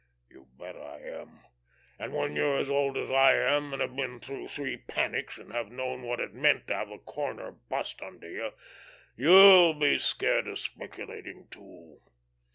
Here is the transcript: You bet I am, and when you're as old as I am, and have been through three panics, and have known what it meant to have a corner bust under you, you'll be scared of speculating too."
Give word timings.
You 0.31 0.47
bet 0.57 0.75
I 0.75 0.99
am, 1.01 1.41
and 1.99 2.11
when 2.11 2.35
you're 2.35 2.57
as 2.57 2.71
old 2.71 2.97
as 2.97 3.11
I 3.11 3.35
am, 3.35 3.71
and 3.71 3.83
have 3.83 3.95
been 3.95 4.19
through 4.19 4.47
three 4.47 4.77
panics, 4.77 5.37
and 5.37 5.51
have 5.53 5.67
known 5.69 6.01
what 6.01 6.19
it 6.19 6.33
meant 6.33 6.65
to 6.69 6.73
have 6.75 6.89
a 6.89 6.97
corner 6.97 7.51
bust 7.51 8.01
under 8.01 8.27
you, 8.27 8.49
you'll 9.15 9.75
be 9.75 9.99
scared 9.99 10.47
of 10.47 10.57
speculating 10.57 11.49
too." 11.51 11.99